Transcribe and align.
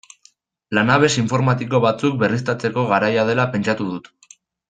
Lanabes 0.77 1.17
informatiko 1.23 1.81
batzuk 1.83 2.17
berriztatzeko 2.25 2.87
garaia 2.95 3.27
dela 3.31 3.47
pentsatu 3.57 3.91
dut. 3.93 4.11